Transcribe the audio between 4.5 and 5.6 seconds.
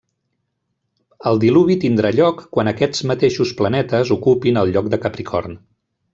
el lloc de Capricorn.